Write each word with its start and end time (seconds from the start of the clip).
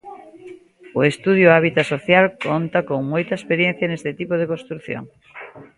O 0.99 1.01
estudio 1.11 1.47
Hábitat 1.55 1.87
Social 1.93 2.25
conta 2.47 2.79
con 2.89 2.99
moita 3.11 3.33
experiencia 3.39 3.89
neste 3.89 4.11
tipo 4.19 4.33
de 4.37 4.49
construción. 4.51 5.03